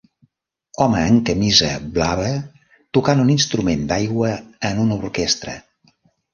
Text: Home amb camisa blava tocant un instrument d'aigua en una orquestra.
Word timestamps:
Home 0.85 1.03
amb 1.09 1.21
camisa 1.27 1.69
blava 1.99 2.31
tocant 2.99 3.23
un 3.27 3.31
instrument 3.37 3.87
d'aigua 3.95 4.35
en 4.73 4.85
una 4.89 5.01
orquestra. 5.07 5.59